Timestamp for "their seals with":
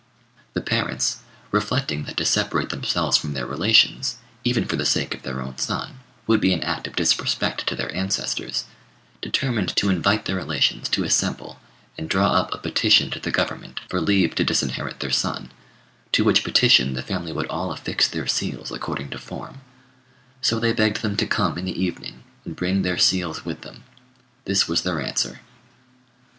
22.81-23.61